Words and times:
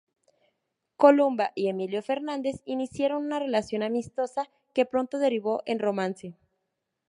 Columba 0.97 1.51
y 1.53 1.67
Emilio 1.67 2.01
Fernández 2.01 2.63
iniciaron 2.65 3.23
una 3.23 3.37
relación 3.37 3.83
amistosa, 3.83 4.49
que 4.73 4.87
pronto 4.87 5.19
derivó 5.19 5.61
en 5.67 5.77
romance. 5.77 6.33